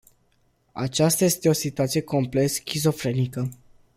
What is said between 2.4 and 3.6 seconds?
schizofrenică.